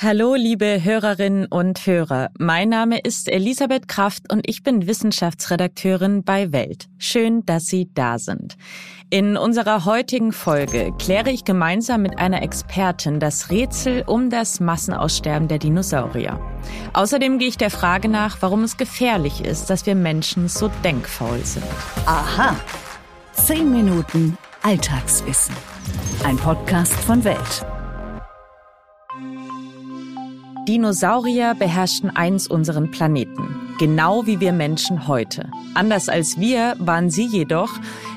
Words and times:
Hallo, 0.00 0.36
liebe 0.36 0.84
Hörerinnen 0.84 1.46
und 1.46 1.84
Hörer. 1.84 2.30
Mein 2.38 2.68
Name 2.68 3.00
ist 3.00 3.28
Elisabeth 3.28 3.88
Kraft 3.88 4.32
und 4.32 4.48
ich 4.48 4.62
bin 4.62 4.86
Wissenschaftsredakteurin 4.86 6.22
bei 6.22 6.52
Welt. 6.52 6.86
Schön, 6.98 7.44
dass 7.46 7.66
Sie 7.66 7.90
da 7.94 8.20
sind. 8.20 8.56
In 9.10 9.36
unserer 9.36 9.84
heutigen 9.86 10.30
Folge 10.30 10.92
kläre 11.00 11.32
ich 11.32 11.44
gemeinsam 11.44 12.02
mit 12.02 12.16
einer 12.16 12.42
Expertin 12.42 13.18
das 13.18 13.50
Rätsel 13.50 14.04
um 14.06 14.30
das 14.30 14.60
Massenaussterben 14.60 15.48
der 15.48 15.58
Dinosaurier. 15.58 16.40
Außerdem 16.92 17.40
gehe 17.40 17.48
ich 17.48 17.58
der 17.58 17.70
Frage 17.70 18.08
nach, 18.08 18.36
warum 18.40 18.62
es 18.62 18.76
gefährlich 18.76 19.44
ist, 19.44 19.68
dass 19.68 19.84
wir 19.84 19.96
Menschen 19.96 20.46
so 20.46 20.70
denkfaul 20.84 21.44
sind. 21.44 21.66
Aha. 22.06 22.54
Zehn 23.32 23.72
Minuten 23.72 24.38
Alltagswissen. 24.62 25.56
Ein 26.22 26.36
Podcast 26.36 26.94
von 26.94 27.24
Welt. 27.24 27.66
Dinosaurier 30.68 31.54
beherrschten 31.54 32.14
einst 32.14 32.50
unseren 32.50 32.90
Planeten, 32.90 33.56
genau 33.78 34.26
wie 34.26 34.38
wir 34.38 34.52
Menschen 34.52 35.08
heute. 35.08 35.48
Anders 35.72 36.10
als 36.10 36.38
wir 36.38 36.76
waren 36.78 37.08
sie 37.08 37.24
jedoch 37.24 37.70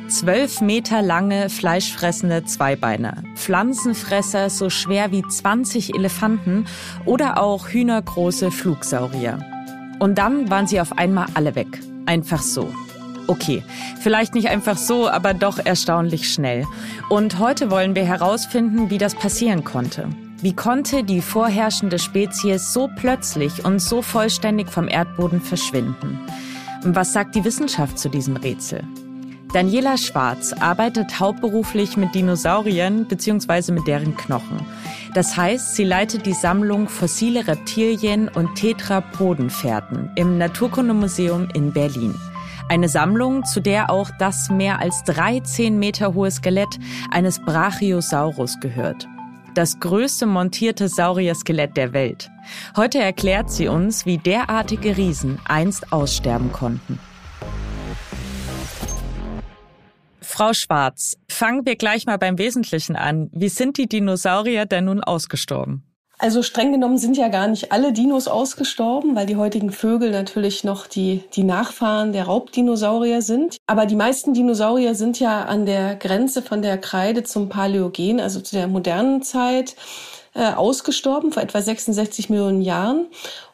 zwölf 0.09 0.59
Meter 0.59 1.01
lange, 1.01 1.49
fleischfressende 1.49 2.43
Zweibeiner, 2.43 3.23
Pflanzenfresser 3.35 4.49
so 4.49 4.69
schwer 4.69 5.13
wie 5.13 5.23
20 5.25 5.95
Elefanten 5.95 6.65
oder 7.05 7.41
auch 7.41 7.69
hühnergroße 7.69 8.51
Flugsaurier. 8.51 9.39
Und 9.99 10.17
dann 10.17 10.49
waren 10.49 10.67
sie 10.67 10.81
auf 10.81 10.97
einmal 10.97 11.27
alle 11.35 11.55
weg. 11.55 11.79
Einfach 12.05 12.41
so. 12.41 12.67
Okay, 13.27 13.63
vielleicht 14.01 14.35
nicht 14.35 14.49
einfach 14.49 14.77
so, 14.77 15.07
aber 15.07 15.33
doch 15.33 15.57
erstaunlich 15.57 16.33
schnell. 16.33 16.65
Und 17.07 17.39
heute 17.39 17.71
wollen 17.71 17.95
wir 17.95 18.03
herausfinden, 18.03 18.89
wie 18.89 18.97
das 18.97 19.15
passieren 19.15 19.63
konnte. 19.63 20.09
Wie 20.41 20.55
konnte 20.55 21.03
die 21.03 21.21
vorherrschende 21.21 21.99
Spezies 21.99 22.73
so 22.73 22.89
plötzlich 22.95 23.63
und 23.63 23.77
so 23.77 24.01
vollständig 24.01 24.69
vom 24.69 24.87
Erdboden 24.87 25.39
verschwinden? 25.39 26.19
Was 26.83 27.13
sagt 27.13 27.35
die 27.35 27.45
Wissenschaft 27.45 27.99
zu 27.99 28.09
diesem 28.09 28.37
Rätsel? 28.37 28.83
Daniela 29.53 29.97
Schwarz 29.97 30.51
arbeitet 30.53 31.19
hauptberuflich 31.19 31.95
mit 31.95 32.15
Dinosauriern 32.15 33.05
bzw. 33.05 33.71
mit 33.71 33.85
deren 33.85 34.15
Knochen. 34.15 34.65
Das 35.13 35.37
heißt, 35.37 35.75
sie 35.75 35.83
leitet 35.83 36.25
die 36.25 36.33
Sammlung 36.33 36.89
Fossile 36.89 37.47
Reptilien 37.47 38.27
und 38.27 38.55
Tetrapodenpferden 38.55 40.09
im 40.15 40.39
Naturkundemuseum 40.39 41.49
in 41.53 41.71
Berlin. 41.71 42.15
Eine 42.67 42.89
Sammlung, 42.89 43.45
zu 43.45 43.59
der 43.59 43.91
auch 43.91 44.09
das 44.17 44.49
mehr 44.49 44.79
als 44.79 45.03
13 45.03 45.77
Meter 45.77 46.15
hohe 46.15 46.31
Skelett 46.31 46.79
eines 47.11 47.37
Brachiosaurus 47.39 48.59
gehört 48.59 49.07
das 49.55 49.79
größte 49.79 50.25
montierte 50.25 50.87
Saurier-Skelett 50.87 51.77
der 51.77 51.93
Welt. 51.93 52.29
Heute 52.75 52.99
erklärt 52.99 53.51
sie 53.51 53.67
uns, 53.67 54.05
wie 54.05 54.17
derartige 54.17 54.97
Riesen 54.97 55.39
einst 55.45 55.91
aussterben 55.91 56.51
konnten. 56.51 56.99
Frau 60.21 60.53
Schwarz, 60.53 61.17
fangen 61.29 61.65
wir 61.65 61.75
gleich 61.75 62.05
mal 62.05 62.17
beim 62.17 62.37
Wesentlichen 62.37 62.95
an. 62.95 63.29
Wie 63.33 63.49
sind 63.49 63.77
die 63.77 63.87
Dinosaurier 63.87 64.65
denn 64.65 64.85
nun 64.85 65.03
ausgestorben? 65.03 65.83
Also 66.21 66.43
streng 66.43 66.71
genommen 66.71 66.99
sind 66.99 67.17
ja 67.17 67.29
gar 67.29 67.47
nicht 67.47 67.71
alle 67.71 67.93
Dinos 67.93 68.27
ausgestorben, 68.27 69.15
weil 69.15 69.25
die 69.25 69.37
heutigen 69.37 69.71
Vögel 69.71 70.11
natürlich 70.11 70.63
noch 70.63 70.85
die, 70.85 71.23
die 71.33 71.43
Nachfahren 71.43 72.13
der 72.13 72.25
Raubdinosaurier 72.25 73.23
sind. 73.23 73.57
Aber 73.65 73.87
die 73.87 73.95
meisten 73.95 74.35
Dinosaurier 74.35 74.93
sind 74.93 75.19
ja 75.19 75.45
an 75.45 75.65
der 75.65 75.95
Grenze 75.95 76.43
von 76.43 76.61
der 76.61 76.77
Kreide 76.77 77.23
zum 77.23 77.49
Paläogen, 77.49 78.19
also 78.19 78.39
zu 78.39 78.55
der 78.55 78.67
modernen 78.67 79.23
Zeit, 79.23 79.75
äh, 80.35 80.53
ausgestorben, 80.53 81.31
vor 81.31 81.41
etwa 81.41 81.59
66 81.59 82.29
Millionen 82.29 82.61
Jahren. 82.61 83.07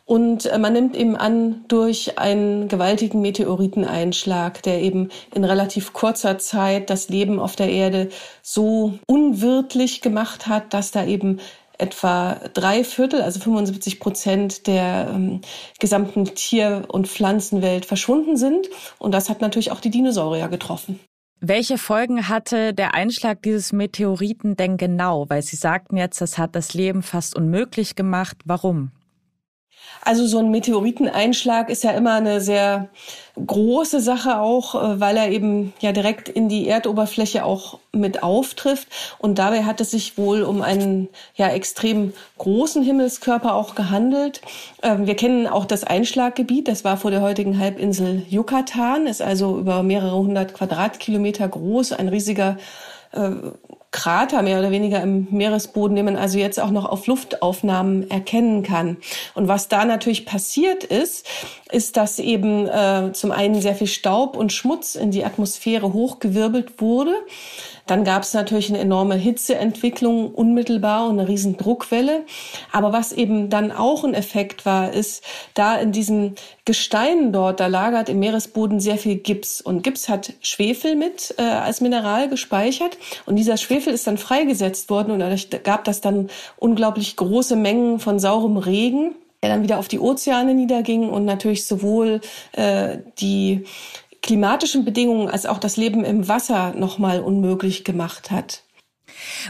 Und 0.04 0.45
äh, 0.45 0.58
man 0.58 0.73
nimmt 0.73 0.98
eben 0.98 1.16
an, 1.16 1.64
durch 1.70 2.20
einen 2.20 2.68
gewaltigen 2.68 3.22
Meteoriteneinschlag, 3.22 4.62
der 4.64 4.82
eben 4.82 5.08
in 5.34 5.45
relativ 5.45 5.94
kurzer 5.94 6.38
Zeit 6.38 6.89
das 6.89 7.08
Leben 7.08 7.39
auf 7.39 7.55
der 7.55 7.70
Erde 7.70 8.10
so 8.42 8.99
unwirtlich 9.05 10.02
gemacht 10.02 10.48
hat, 10.48 10.73
dass 10.73 10.92
da 10.92 11.05
eben 11.05 11.39
etwa 11.77 12.39
drei 12.54 12.83
Viertel, 12.83 13.21
also 13.21 13.39
75 13.39 13.99
Prozent 13.99 14.67
der 14.67 15.11
ähm, 15.14 15.42
gesamten 15.80 16.26
Tier- 16.26 16.86
und 16.88 17.08
Pflanzenwelt 17.08 17.86
verschwunden 17.86 18.38
sind. 18.38 18.67
Und 18.99 19.14
das 19.14 19.30
hat 19.30 19.42
natürlich 19.42 19.71
auch 19.71 19.80
die 19.80 19.92
Dinosaurier 19.92 20.48
getroffen. 20.48 20.99
Welche 21.39 21.77
Folgen 21.77 22.30
hatte 22.30 22.73
der 22.73 22.95
Einschlag 22.95 23.43
dieses 23.43 23.71
Meteoriten 23.71 24.55
denn 24.55 24.77
genau? 24.77 25.30
Weil 25.30 25.43
Sie 25.43 25.55
sagten 25.55 25.95
jetzt, 25.95 26.20
das 26.20 26.39
hat 26.39 26.55
das 26.55 26.73
Leben 26.73 27.04
fast 27.04 27.36
unmöglich 27.36 27.95
gemacht. 27.95 28.37
Warum? 28.45 28.92
Also 30.08 30.26
so 30.26 30.39
ein 30.39 30.52
Meteoriteneinschlag 30.52 31.70
ist 31.70 31.83
ja 31.83 31.92
immer 31.92 32.14
eine 32.14 32.39
sehr 32.39 32.88
große 33.45 33.99
Sache 33.99 34.39
auch, 34.39 34.76
äh, 34.76 34.99
weil 34.99 35.17
er 35.17 35.30
eben 35.30 35.73
ja 35.80 35.92
direkt 35.92 36.30
in 36.30 36.49
die 36.49 36.67
Erdoberfläche 36.67 37.43
auch 37.43 37.80
mit 37.92 38.23
auftrifft. 38.23 38.87
Und 39.20 39.37
dabei 39.37 39.64
hat 39.66 39.82
es 39.82 39.92
sich 39.92 40.17
wohl 40.17 40.43
um 40.43 40.61
einen 40.61 41.10
ja 41.36 41.49
extrem 41.49 42.14
großen 42.37 42.83
Himmelskörper 42.83 43.54
auch 43.54 43.76
gehandelt. 43.76 44.42
Ähm, 44.82 45.08
wir 45.08 45.16
kennen 45.16 45.45
auch 45.45 45.66
das 45.66 45.83
Einschlaggebiet. 45.83 46.67
Das 46.67 46.83
war 46.83 46.98
vor 46.98 47.11
der 47.11 47.21
heutigen 47.21 47.60
Halbinsel 47.60 48.26
Yucatan, 48.30 49.08
ist 49.08 49.21
also 49.21 49.58
über 49.60 49.83
mehrere 49.83 50.16
hundert 50.16 50.54
Quadratkilometer 50.54 51.48
groß, 51.48 51.92
ein 51.92 52.08
riesiger 52.08 52.58
äh, 53.11 53.32
Krater 53.92 54.42
mehr 54.42 54.59
oder 54.59 54.71
weniger 54.71 55.02
im 55.02 55.27
Meeresboden, 55.31 55.95
den 55.95 56.05
man 56.05 56.17
also 56.17 56.37
jetzt 56.37 56.59
auch 56.59 56.71
noch 56.71 56.86
auf 56.86 57.08
Luftaufnahmen 57.08 58.09
erkennen 58.11 58.61
kann. 58.61 58.98
Und 59.33 59.48
was 59.48 59.70
da 59.70 59.86
natürlich 59.86 60.25
passiert 60.25 60.83
ist, 60.83 61.25
ist, 61.71 61.98
dass 61.98 62.20
eben 62.20 62.67
äh, 62.67 63.11
zum 63.14 63.31
einen 63.31 63.61
sehr 63.61 63.75
viel 63.75 63.87
Staub 63.87 64.36
und 64.36 64.52
Schmutz 64.52 64.95
in 64.95 65.11
die 65.11 65.23
Atmosphäre 65.23 65.93
hochgewirbelt 65.93 66.81
wurde. 66.81 67.15
Dann 67.87 68.03
gab 68.03 68.23
es 68.23 68.33
natürlich 68.33 68.70
eine 68.70 68.80
enorme 68.80 69.15
Hitzeentwicklung 69.15 70.33
unmittelbar 70.33 71.08
und 71.08 71.20
eine 71.20 71.27
riesen 71.27 71.58
Druckwelle. 71.58 72.23
Aber 72.71 72.93
was 72.93 73.11
eben 73.11 73.49
dann 73.49 73.71
auch 73.71 74.03
ein 74.03 74.14
Effekt 74.14 74.65
war, 74.65 74.93
ist, 74.93 75.23
da 75.53 75.77
in 75.77 75.92
diesem 75.92 76.36
Gestein 76.65 77.31
dort, 77.31 77.59
da 77.59 77.67
lagert 77.67 78.09
im 78.09 78.20
Meeresboden 78.20 78.80
sehr 78.80 78.98
viel 78.98 79.15
Gips. 79.15 79.61
Und 79.61 79.83
Gips 79.83 80.09
hat 80.09 80.33
Schwefel 80.42 80.95
mit 80.95 81.33
äh, 81.37 81.43
als 81.43 81.81
Mineral 81.81 82.30
gespeichert. 82.30 82.98
Und 83.25 83.37
dieser 83.37 83.58
Schwefel 83.58 83.93
ist 83.93 84.05
dann 84.05 84.17
freigesetzt 84.17 84.89
worden 84.89 85.11
und 85.11 85.19
dadurch 85.19 85.49
gab 85.64 85.83
das 85.86 86.02
dann 86.02 86.30
unglaublich 86.58 87.15
große 87.15 87.55
Mengen 87.55 87.99
von 87.99 88.19
saurem 88.19 88.58
Regen 88.58 89.15
der 89.42 89.52
dann 89.52 89.64
wieder 89.64 89.77
auf 89.77 89.87
die 89.87 89.99
Ozeane 89.99 90.54
niederging 90.54 91.09
und 91.09 91.25
natürlich 91.25 91.67
sowohl 91.67 92.21
äh, 92.54 92.98
die 93.19 93.65
klimatischen 94.27 94.86
Bedingungen 94.86 95.30
als 95.30 95.48
auch 95.48 95.58
das 95.58 95.77
Leben 95.77 96.04
im 96.04 96.27
Wasser 96.27 96.73
nochmal 96.76 97.21
unmöglich 97.21 97.83
gemacht 97.83 98.30
hat. 98.30 98.64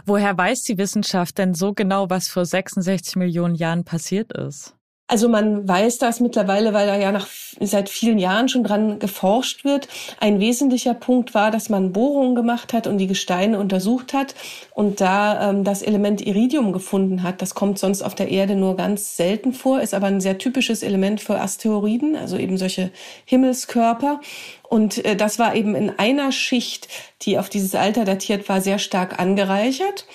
Woher 0.05 0.37
weiß 0.37 0.63
die 0.63 0.77
Wissenschaft 0.77 1.37
denn 1.39 1.53
so 1.53 1.73
genau, 1.73 2.09
was 2.09 2.29
vor 2.29 2.45
66 2.45 3.17
Millionen 3.17 3.55
Jahren 3.55 3.83
passiert 3.83 4.31
ist? 4.31 4.76
Also 5.09 5.29
man 5.29 5.65
weiß 5.65 5.99
das 5.99 6.19
mittlerweile, 6.19 6.73
weil 6.73 6.85
da 6.85 6.97
ja 6.97 7.13
nach, 7.13 7.27
seit 7.61 7.87
vielen 7.87 8.19
Jahren 8.19 8.49
schon 8.49 8.65
dran 8.65 8.99
geforscht 8.99 9.63
wird. 9.63 9.87
Ein 10.19 10.41
wesentlicher 10.41 10.93
Punkt 10.93 11.33
war, 11.33 11.49
dass 11.49 11.69
man 11.69 11.93
Bohrungen 11.93 12.35
gemacht 12.35 12.73
hat 12.73 12.87
und 12.87 12.97
die 12.97 13.07
Gesteine 13.07 13.57
untersucht 13.57 14.13
hat 14.13 14.35
und 14.75 14.99
da 14.99 15.49
ähm, 15.49 15.63
das 15.63 15.81
Element 15.81 16.19
Iridium 16.19 16.73
gefunden 16.73 17.23
hat. 17.23 17.41
Das 17.41 17.55
kommt 17.55 17.79
sonst 17.79 18.01
auf 18.01 18.15
der 18.15 18.29
Erde 18.29 18.55
nur 18.55 18.75
ganz 18.75 19.15
selten 19.15 19.53
vor, 19.53 19.79
ist 19.79 19.93
aber 19.93 20.07
ein 20.07 20.19
sehr 20.19 20.37
typisches 20.37 20.83
Element 20.83 21.21
für 21.21 21.39
Asteroiden, 21.39 22.17
also 22.17 22.37
eben 22.37 22.57
solche 22.57 22.91
Himmelskörper. 23.23 24.19
Und 24.67 25.05
äh, 25.05 25.15
das 25.15 25.39
war 25.39 25.55
eben 25.55 25.73
in 25.73 25.89
einer 25.97 26.33
Schicht, 26.33 26.89
die 27.21 27.39
auf 27.39 27.49
dieses 27.49 27.75
Alter 27.75 28.03
datiert 28.03 28.49
war, 28.49 28.59
sehr 28.59 28.77
stark 28.77 29.19
angereichert. 29.19 30.05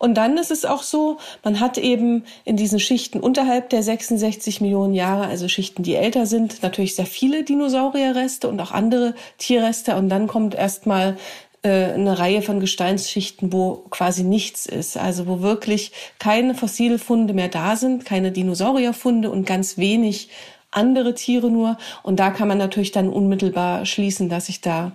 Und 0.00 0.14
dann 0.14 0.38
ist 0.38 0.50
es 0.50 0.64
auch 0.64 0.82
so, 0.82 1.18
man 1.44 1.60
hat 1.60 1.76
eben 1.76 2.24
in 2.46 2.56
diesen 2.56 2.80
Schichten 2.80 3.20
unterhalb 3.20 3.68
der 3.68 3.82
66 3.82 4.62
Millionen 4.62 4.94
Jahre, 4.94 5.26
also 5.26 5.46
Schichten, 5.46 5.82
die 5.82 5.94
älter 5.94 6.24
sind, 6.24 6.62
natürlich 6.62 6.96
sehr 6.96 7.04
viele 7.04 7.44
Dinosaurierreste 7.44 8.48
und 8.48 8.58
auch 8.60 8.72
andere 8.72 9.14
Tierreste. 9.36 9.96
Und 9.96 10.08
dann 10.08 10.26
kommt 10.26 10.54
erstmal 10.54 11.18
äh, 11.62 11.92
eine 11.92 12.18
Reihe 12.18 12.40
von 12.40 12.60
Gesteinsschichten, 12.60 13.52
wo 13.52 13.84
quasi 13.90 14.22
nichts 14.22 14.64
ist, 14.64 14.96
also 14.96 15.26
wo 15.26 15.42
wirklich 15.42 15.92
keine 16.18 16.54
Fossilfunde 16.54 17.34
mehr 17.34 17.48
da 17.48 17.76
sind, 17.76 18.06
keine 18.06 18.32
Dinosaurierfunde 18.32 19.30
und 19.30 19.44
ganz 19.44 19.76
wenig 19.76 20.30
andere 20.70 21.14
Tiere 21.14 21.50
nur. 21.50 21.76
Und 22.02 22.20
da 22.20 22.30
kann 22.30 22.48
man 22.48 22.56
natürlich 22.56 22.92
dann 22.92 23.10
unmittelbar 23.10 23.84
schließen, 23.84 24.30
dass 24.30 24.46
sich 24.46 24.62
da 24.62 24.92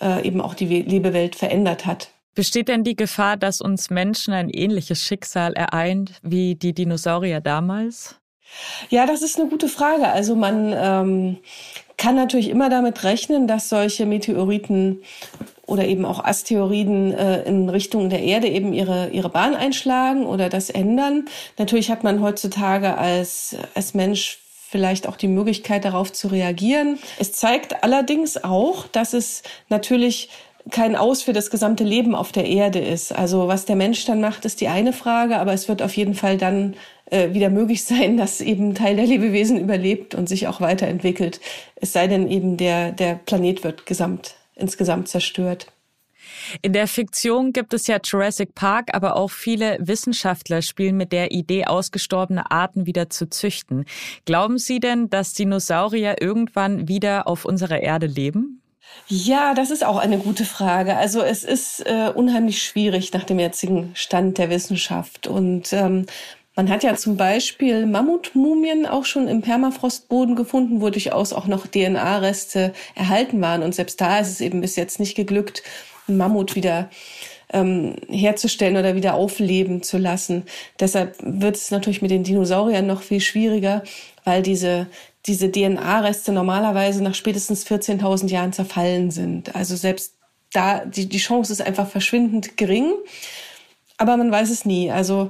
äh, 0.00 0.24
eben 0.24 0.40
auch 0.40 0.54
die 0.54 0.66
Lebewelt 0.66 1.34
verändert 1.34 1.84
hat. 1.84 2.10
Besteht 2.36 2.68
denn 2.68 2.84
die 2.84 2.96
Gefahr, 2.96 3.38
dass 3.38 3.62
uns 3.62 3.88
Menschen 3.88 4.34
ein 4.34 4.50
ähnliches 4.50 5.02
Schicksal 5.02 5.54
ereint 5.54 6.12
wie 6.22 6.54
die 6.54 6.74
Dinosaurier 6.74 7.40
damals? 7.40 8.16
Ja, 8.90 9.06
das 9.06 9.22
ist 9.22 9.40
eine 9.40 9.48
gute 9.48 9.68
Frage. 9.68 10.06
Also 10.06 10.36
man 10.36 10.74
ähm, 10.76 11.38
kann 11.96 12.14
natürlich 12.14 12.50
immer 12.50 12.68
damit 12.68 13.04
rechnen, 13.04 13.48
dass 13.48 13.70
solche 13.70 14.04
Meteoriten 14.04 15.02
oder 15.64 15.86
eben 15.86 16.04
auch 16.04 16.22
Asteroiden 16.22 17.14
äh, 17.14 17.42
in 17.44 17.70
Richtung 17.70 18.10
der 18.10 18.22
Erde 18.22 18.48
eben 18.48 18.74
ihre, 18.74 19.08
ihre 19.08 19.30
Bahn 19.30 19.54
einschlagen 19.54 20.26
oder 20.26 20.50
das 20.50 20.68
ändern. 20.68 21.24
Natürlich 21.56 21.90
hat 21.90 22.04
man 22.04 22.20
heutzutage 22.20 22.98
als, 22.98 23.56
als 23.74 23.94
Mensch 23.94 24.40
vielleicht 24.68 25.08
auch 25.08 25.16
die 25.16 25.28
Möglichkeit 25.28 25.84
darauf 25.86 26.12
zu 26.12 26.28
reagieren. 26.28 26.98
Es 27.18 27.32
zeigt 27.32 27.82
allerdings 27.82 28.42
auch, 28.44 28.86
dass 28.88 29.14
es 29.14 29.42
natürlich 29.70 30.28
kein 30.70 30.96
Aus 30.96 31.22
für 31.22 31.32
das 31.32 31.50
gesamte 31.50 31.84
Leben 31.84 32.14
auf 32.14 32.32
der 32.32 32.46
Erde 32.46 32.80
ist. 32.80 33.12
Also 33.12 33.48
was 33.48 33.64
der 33.64 33.76
Mensch 33.76 34.04
dann 34.04 34.20
macht, 34.20 34.44
ist 34.44 34.60
die 34.60 34.68
eine 34.68 34.92
Frage, 34.92 35.38
aber 35.38 35.52
es 35.52 35.68
wird 35.68 35.82
auf 35.82 35.96
jeden 35.96 36.14
Fall 36.14 36.36
dann 36.38 36.74
äh, 37.10 37.32
wieder 37.32 37.50
möglich 37.50 37.84
sein, 37.84 38.16
dass 38.16 38.40
eben 38.40 38.74
Teil 38.74 38.96
der 38.96 39.06
Lebewesen 39.06 39.58
überlebt 39.60 40.14
und 40.14 40.28
sich 40.28 40.48
auch 40.48 40.60
weiterentwickelt. 40.60 41.40
Es 41.76 41.92
sei 41.92 42.06
denn 42.08 42.28
eben 42.30 42.56
der, 42.56 42.92
der 42.92 43.14
Planet 43.14 43.64
wird 43.64 43.86
gesamt, 43.86 44.34
insgesamt 44.54 45.08
zerstört. 45.08 45.66
In 46.62 46.72
der 46.72 46.86
Fiktion 46.86 47.52
gibt 47.52 47.74
es 47.74 47.86
ja 47.86 47.98
Jurassic 48.02 48.54
Park, 48.54 48.94
aber 48.94 49.16
auch 49.16 49.30
viele 49.30 49.78
Wissenschaftler 49.80 50.62
spielen 50.62 50.96
mit 50.96 51.12
der 51.12 51.32
Idee, 51.32 51.64
ausgestorbene 51.64 52.50
Arten 52.50 52.86
wieder 52.86 53.10
zu 53.10 53.28
züchten. 53.28 53.84
Glauben 54.24 54.58
Sie 54.58 54.80
denn, 54.80 55.08
dass 55.10 55.32
Dinosaurier 55.32 56.16
irgendwann 56.20 56.88
wieder 56.88 57.26
auf 57.26 57.44
unserer 57.44 57.80
Erde 57.80 58.06
leben? 58.06 58.55
Ja, 59.08 59.54
das 59.54 59.70
ist 59.70 59.84
auch 59.84 59.98
eine 59.98 60.18
gute 60.18 60.44
Frage. 60.44 60.96
Also 60.96 61.22
es 61.22 61.44
ist 61.44 61.86
äh, 61.86 62.10
unheimlich 62.12 62.62
schwierig 62.62 63.12
nach 63.12 63.24
dem 63.24 63.38
jetzigen 63.38 63.92
Stand 63.94 64.38
der 64.38 64.50
Wissenschaft. 64.50 65.28
Und 65.28 65.72
ähm, 65.72 66.06
man 66.56 66.68
hat 66.70 66.82
ja 66.82 66.96
zum 66.96 67.16
Beispiel 67.16 67.86
Mammutmumien 67.86 68.86
auch 68.86 69.04
schon 69.04 69.28
im 69.28 69.42
Permafrostboden 69.42 70.34
gefunden, 70.34 70.80
wo 70.80 70.90
durchaus 70.90 71.32
auch 71.32 71.46
noch 71.46 71.66
DNA-Reste 71.66 72.72
erhalten 72.94 73.40
waren. 73.40 73.62
Und 73.62 73.74
selbst 73.74 74.00
da 74.00 74.18
ist 74.18 74.30
es 74.30 74.40
eben 74.40 74.60
bis 74.60 74.74
jetzt 74.74 74.98
nicht 74.98 75.14
geglückt, 75.14 75.62
einen 76.08 76.16
Mammut 76.16 76.56
wieder 76.56 76.90
ähm, 77.52 77.96
herzustellen 78.08 78.76
oder 78.76 78.96
wieder 78.96 79.14
aufleben 79.14 79.82
zu 79.82 79.98
lassen. 79.98 80.44
Deshalb 80.80 81.16
wird 81.20 81.56
es 81.56 81.70
natürlich 81.70 82.02
mit 82.02 82.10
den 82.10 82.24
Dinosauriern 82.24 82.86
noch 82.86 83.02
viel 83.02 83.20
schwieriger, 83.20 83.82
weil 84.26 84.42
diese 84.42 84.88
diese 85.26 85.50
DNA-Reste 85.50 86.32
normalerweise 86.32 87.02
nach 87.02 87.14
spätestens 87.14 87.66
14.000 87.66 88.28
Jahren 88.28 88.52
zerfallen 88.52 89.10
sind. 89.10 89.54
Also 89.54 89.76
selbst 89.76 90.14
da, 90.52 90.84
die, 90.84 91.08
die 91.08 91.18
Chance 91.18 91.52
ist 91.52 91.62
einfach 91.62 91.88
verschwindend 91.88 92.56
gering. 92.56 92.92
Aber 93.98 94.16
man 94.16 94.30
weiß 94.30 94.50
es 94.50 94.64
nie. 94.64 94.90
Also 94.90 95.28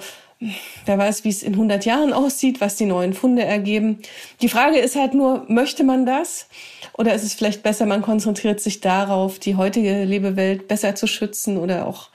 wer 0.85 0.99
weiß, 0.99 1.25
wie 1.25 1.31
es 1.31 1.43
in 1.43 1.55
100 1.55 1.85
Jahren 1.87 2.13
aussieht, 2.13 2.61
was 2.61 2.77
die 2.77 2.85
neuen 2.85 3.15
Funde 3.15 3.43
ergeben. 3.43 4.01
Die 4.43 4.51
Frage 4.51 4.79
ist 4.79 4.97
halt 4.97 5.15
nur, 5.15 5.47
möchte 5.49 5.83
man 5.83 6.05
das? 6.05 6.47
Oder 6.93 7.15
ist 7.15 7.25
es 7.25 7.35
vielleicht 7.35 7.63
besser, 7.63 7.87
man 7.87 8.03
konzentriert 8.03 8.61
sich 8.61 8.81
darauf, 8.81 9.39
die 9.39 9.57
heutige 9.57 10.05
Lebewelt 10.05 10.69
besser 10.69 10.95
zu 10.95 11.07
schützen 11.07 11.57
oder 11.57 11.87
auch 11.87 12.11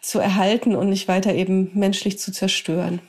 zu 0.00 0.18
erhalten 0.18 0.74
und 0.74 0.88
nicht 0.88 1.08
weiter 1.08 1.34
eben 1.34 1.70
menschlich 1.74 2.18
zu 2.18 2.32
zerstören? 2.32 3.00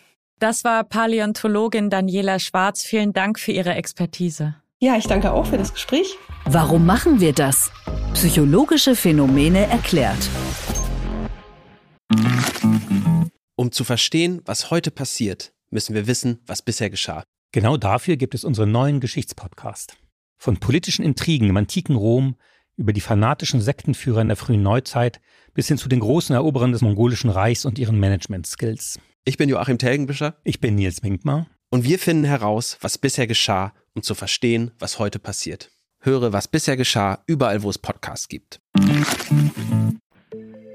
Das 0.43 0.65
war 0.65 0.83
Paläontologin 0.83 1.89
Daniela 1.89 2.37
Schwarz. 2.37 2.83
Vielen 2.83 3.13
Dank 3.13 3.39
für 3.39 3.53
Ihre 3.53 3.75
Expertise. 3.75 4.55
Ja, 4.81 4.97
ich 4.97 5.07
danke 5.07 5.31
auch 5.31 5.45
für 5.45 5.57
das 5.57 5.73
Gespräch. 5.73 6.17
Warum 6.43 6.85
machen 6.85 7.21
wir 7.21 7.31
das? 7.31 7.71
Psychologische 8.13 8.97
Phänomene 8.97 9.67
erklärt. 9.67 10.17
Um 13.55 13.71
zu 13.71 13.85
verstehen, 13.85 14.41
was 14.43 14.69
heute 14.69 14.91
passiert, 14.91 15.53
müssen 15.69 15.95
wir 15.95 16.07
wissen, 16.07 16.41
was 16.45 16.61
bisher 16.61 16.89
geschah. 16.89 17.23
Genau 17.53 17.77
dafür 17.77 18.17
gibt 18.17 18.35
es 18.35 18.43
unseren 18.43 18.73
neuen 18.73 18.99
Geschichtspodcast. 18.99 19.95
Von 20.37 20.57
politischen 20.57 21.05
Intrigen 21.05 21.47
im 21.47 21.55
antiken 21.55 21.95
Rom 21.95 22.35
über 22.75 22.91
die 22.91 22.99
fanatischen 22.99 23.61
Sektenführer 23.61 24.19
in 24.19 24.27
der 24.27 24.35
frühen 24.35 24.61
Neuzeit 24.61 25.21
bis 25.53 25.69
hin 25.69 25.77
zu 25.77 25.87
den 25.87 26.01
großen 26.01 26.35
Eroberern 26.35 26.73
des 26.73 26.81
mongolischen 26.81 27.29
Reichs 27.29 27.63
und 27.63 27.79
ihren 27.79 27.97
Management-Skills. 27.97 28.99
Ich 29.25 29.37
bin 29.37 29.47
Joachim 29.47 29.77
Telgenbischer. 29.77 30.35
Ich 30.43 30.59
bin 30.59 30.75
Nils 30.75 31.01
Winkmar. 31.01 31.47
Und 31.69 31.85
wir 31.85 31.97
finden 31.97 32.25
heraus, 32.25 32.77
was 32.81 32.97
bisher 32.97 33.25
geschah, 33.25 33.71
um 33.95 34.03
zu 34.03 34.15
verstehen, 34.15 34.71
was 34.79 34.99
heute 34.99 35.17
passiert. 35.17 35.71
Höre, 36.01 36.33
was 36.33 36.49
bisher 36.49 36.75
geschah, 36.75 37.23
überall, 37.25 37.63
wo 37.63 37.69
es 37.69 37.77
Podcasts 37.77 38.27
gibt. 38.27 38.59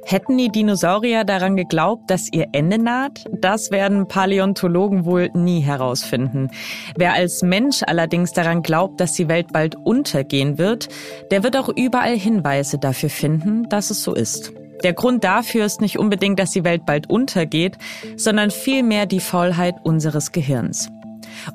Hätten 0.02 0.38
die 0.38 0.48
Dinosaurier 0.48 1.24
daran 1.24 1.56
geglaubt, 1.56 2.10
dass 2.10 2.32
ihr 2.32 2.46
Ende 2.52 2.78
naht? 2.78 3.26
Das 3.38 3.70
werden 3.70 4.08
Paläontologen 4.08 5.04
wohl 5.04 5.28
nie 5.34 5.60
herausfinden. 5.60 6.48
Wer 6.96 7.12
als 7.12 7.42
Mensch 7.42 7.82
allerdings 7.82 8.32
daran 8.32 8.62
glaubt, 8.62 8.98
dass 8.98 9.12
die 9.12 9.28
Welt 9.28 9.52
bald 9.52 9.74
untergehen 9.76 10.56
wird, 10.56 10.88
der 11.30 11.42
wird 11.42 11.54
auch 11.58 11.68
überall 11.68 12.18
Hinweise 12.18 12.78
dafür 12.78 13.10
finden, 13.10 13.68
dass 13.68 13.90
es 13.90 14.02
so 14.02 14.14
ist. 14.14 14.54
Der 14.82 14.92
Grund 14.92 15.24
dafür 15.24 15.64
ist 15.64 15.80
nicht 15.80 15.98
unbedingt, 15.98 16.38
dass 16.38 16.50
die 16.50 16.64
Welt 16.64 16.86
bald 16.86 17.10
untergeht, 17.10 17.78
sondern 18.16 18.50
vielmehr 18.50 19.06
die 19.06 19.20
Faulheit 19.20 19.74
unseres 19.82 20.32
Gehirns. 20.32 20.90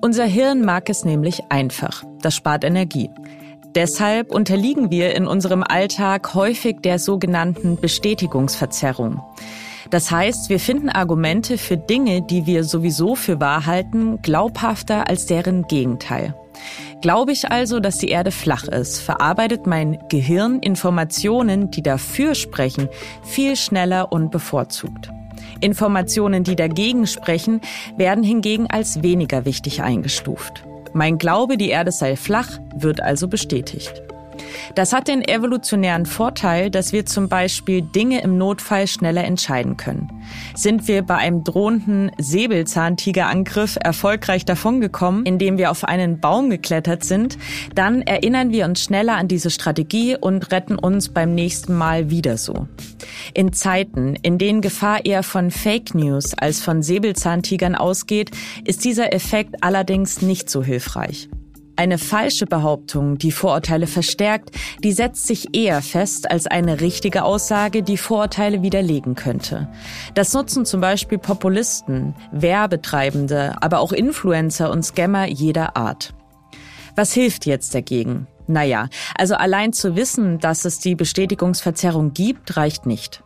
Unser 0.01 0.25
Hirn 0.25 0.63
mag 0.63 0.89
es 0.89 1.05
nämlich 1.05 1.41
einfach. 1.49 2.03
Das 2.21 2.35
spart 2.35 2.63
Energie. 2.63 3.09
Deshalb 3.75 4.31
unterliegen 4.31 4.91
wir 4.91 5.15
in 5.15 5.25
unserem 5.25 5.63
Alltag 5.63 6.35
häufig 6.35 6.77
der 6.83 6.99
sogenannten 6.99 7.79
Bestätigungsverzerrung. 7.79 9.21
Das 9.93 10.09
heißt, 10.09 10.49
wir 10.49 10.59
finden 10.59 10.89
Argumente 10.89 11.59
für 11.59 11.77
Dinge, 11.77 12.23
die 12.23 12.47
wir 12.47 12.63
sowieso 12.63 13.13
für 13.13 13.39
wahr 13.39 13.67
halten, 13.67 14.19
glaubhafter 14.23 15.07
als 15.07 15.27
deren 15.27 15.67
Gegenteil. 15.67 16.33
Glaube 17.03 17.31
ich 17.31 17.51
also, 17.51 17.79
dass 17.79 17.99
die 17.99 18.07
Erde 18.07 18.31
flach 18.31 18.63
ist, 18.63 18.97
verarbeitet 18.97 19.67
mein 19.67 19.99
Gehirn 20.09 20.57
Informationen, 20.61 21.69
die 21.69 21.83
dafür 21.83 22.33
sprechen, 22.33 22.89
viel 23.21 23.55
schneller 23.55 24.11
und 24.11 24.31
bevorzugt. 24.31 25.11
Informationen, 25.61 26.43
die 26.43 26.55
dagegen 26.55 27.05
sprechen, 27.05 27.61
werden 27.95 28.23
hingegen 28.23 28.65
als 28.71 29.03
weniger 29.03 29.45
wichtig 29.45 29.83
eingestuft. 29.83 30.63
Mein 30.93 31.19
Glaube, 31.19 31.55
die 31.55 31.69
Erde 31.69 31.91
sei 31.91 32.15
flach, 32.15 32.49
wird 32.75 32.99
also 32.99 33.27
bestätigt. 33.27 34.01
Das 34.75 34.93
hat 34.93 35.07
den 35.07 35.27
evolutionären 35.27 36.05
Vorteil, 36.05 36.69
dass 36.69 36.93
wir 36.93 37.05
zum 37.05 37.29
Beispiel 37.29 37.81
Dinge 37.81 38.21
im 38.21 38.37
Notfall 38.37 38.87
schneller 38.87 39.23
entscheiden 39.23 39.77
können. 39.77 40.09
Sind 40.55 40.87
wir 40.87 41.01
bei 41.03 41.17
einem 41.17 41.43
drohenden 41.43 42.11
Säbelzahntigerangriff 42.17 43.77
erfolgreich 43.79 44.45
davongekommen, 44.45 45.25
indem 45.25 45.57
wir 45.57 45.71
auf 45.71 45.83
einen 45.83 46.19
Baum 46.19 46.49
geklettert 46.49 47.03
sind, 47.03 47.37
dann 47.75 48.01
erinnern 48.01 48.51
wir 48.51 48.65
uns 48.65 48.83
schneller 48.83 49.15
an 49.15 49.27
diese 49.27 49.49
Strategie 49.49 50.17
und 50.19 50.51
retten 50.51 50.75
uns 50.75 51.09
beim 51.09 51.35
nächsten 51.35 51.75
Mal 51.75 52.09
wieder 52.09 52.37
so. 52.37 52.67
In 53.33 53.53
Zeiten, 53.53 54.15
in 54.21 54.37
denen 54.37 54.61
Gefahr 54.61 55.05
eher 55.05 55.23
von 55.23 55.51
Fake 55.51 55.95
News 55.95 56.33
als 56.33 56.61
von 56.61 56.81
Säbelzahntigern 56.81 57.75
ausgeht, 57.75 58.31
ist 58.65 58.85
dieser 58.85 59.13
Effekt 59.13 59.63
allerdings 59.63 60.21
nicht 60.21 60.49
so 60.49 60.63
hilfreich. 60.63 61.29
Eine 61.75 61.97
falsche 61.97 62.45
Behauptung, 62.45 63.17
die 63.17 63.31
Vorurteile 63.31 63.87
verstärkt, 63.87 64.51
die 64.83 64.91
setzt 64.91 65.25
sich 65.25 65.55
eher 65.55 65.81
fest 65.81 66.29
als 66.29 66.45
eine 66.45 66.81
richtige 66.81 67.23
Aussage, 67.23 67.81
die 67.81 67.97
Vorurteile 67.97 68.61
widerlegen 68.61 69.15
könnte. 69.15 69.67
Das 70.13 70.33
nutzen 70.33 70.65
zum 70.65 70.81
Beispiel 70.81 71.17
Populisten, 71.17 72.13
Werbetreibende, 72.31 73.55
aber 73.61 73.79
auch 73.79 73.91
Influencer 73.91 74.69
und 74.69 74.83
Scammer 74.83 75.27
jeder 75.27 75.75
Art. 75.75 76.13
Was 76.95 77.11
hilft 77.11 77.47
jetzt 77.47 77.73
dagegen? 77.73 78.27
Naja, 78.45 78.87
also 79.17 79.33
allein 79.33 79.73
zu 79.73 79.95
wissen, 79.95 80.37
dass 80.37 80.65
es 80.65 80.79
die 80.79 80.95
Bestätigungsverzerrung 80.95 82.13
gibt, 82.13 82.55
reicht 82.55 82.85
nicht. 82.85 83.23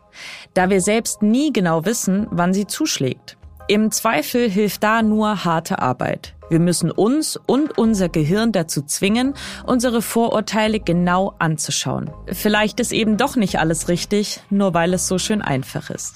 Da 0.54 0.70
wir 0.70 0.80
selbst 0.80 1.20
nie 1.20 1.52
genau 1.52 1.84
wissen, 1.84 2.26
wann 2.30 2.54
sie 2.54 2.66
zuschlägt. 2.66 3.36
Im 3.66 3.90
Zweifel 3.90 4.48
hilft 4.48 4.82
da 4.82 5.02
nur 5.02 5.44
harte 5.44 5.80
Arbeit. 5.80 6.34
Wir 6.50 6.60
müssen 6.60 6.90
uns 6.90 7.36
und 7.36 7.76
unser 7.76 8.08
Gehirn 8.08 8.52
dazu 8.52 8.82
zwingen, 8.82 9.34
unsere 9.66 10.02
Vorurteile 10.02 10.80
genau 10.80 11.34
anzuschauen. 11.38 12.10
Vielleicht 12.26 12.80
ist 12.80 12.92
eben 12.92 13.16
doch 13.16 13.36
nicht 13.36 13.58
alles 13.58 13.88
richtig, 13.88 14.40
nur 14.50 14.74
weil 14.74 14.94
es 14.94 15.08
so 15.08 15.18
schön 15.18 15.42
einfach 15.42 15.90
ist. 15.90 16.14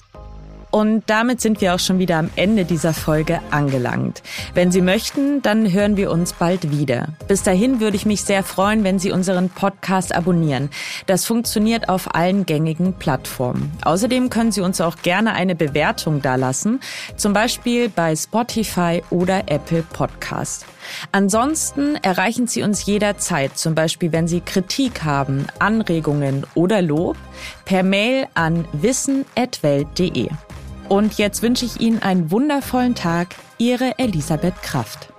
Und 0.73 1.05
damit 1.07 1.43
sind 1.43 1.61
wir 1.61 1.75
auch 1.75 1.79
schon 1.79 1.99
wieder 1.99 2.17
am 2.17 2.31
Ende 2.35 2.64
dieser 2.64 2.95
Folge 2.95 3.41
angelangt. 3.50 4.23
Wenn 4.55 4.73
Sie 4.73 4.81
möchten, 4.81 5.43
dann 5.43 5.71
hören 5.71 5.99
wir 5.99 6.11
uns 6.11 6.33
bald 6.33 6.71
wieder. 6.71 7.09
Bis 7.29 7.43
dahin 7.43 7.79
würde 7.79 7.97
ich 7.97 8.07
mich 8.07 8.23
sehr 8.23 8.43
freuen, 8.43 8.83
wenn 8.83 8.99
Sie 8.99 9.12
unseren 9.12 9.50
Podcast 9.50 10.14
abonnieren. 10.14 10.71
Das 11.05 11.26
funktioniert 11.26 11.91
auf 11.91 12.14
allen 12.14 12.47
gängigen 12.47 12.95
Plattformen. 12.95 13.71
Außerdem 13.85 14.31
können 14.31 14.50
Sie 14.50 14.62
uns 14.62 14.81
auch 14.81 14.97
gerne 15.02 15.35
eine 15.35 15.55
Bewertung 15.55 16.23
dalassen, 16.23 16.81
zum 17.17 17.35
Beispiel 17.35 17.91
bei 17.91 18.17
Spotify 18.17 19.02
oder 19.11 19.43
Apple 19.49 19.83
Podcast. 19.93 20.64
Ansonsten 21.12 21.97
erreichen 21.97 22.47
Sie 22.47 22.62
uns 22.62 22.87
jederzeit, 22.87 23.59
zum 23.59 23.75
Beispiel 23.75 24.11
wenn 24.12 24.26
Sie 24.26 24.41
Kritik 24.41 25.05
haben, 25.05 25.47
Anregungen 25.59 26.47
oder 26.55 26.81
Lob, 26.81 27.19
per 27.67 27.83
Mail 27.83 28.26
an 28.33 28.64
wissen.welt.de. 28.73 30.31
Und 30.88 31.14
jetzt 31.18 31.42
wünsche 31.42 31.64
ich 31.64 31.80
Ihnen 31.80 32.02
einen 32.02 32.30
wundervollen 32.30 32.94
Tag, 32.94 33.28
Ihre 33.58 33.98
Elisabeth 33.98 34.60
Kraft. 34.62 35.12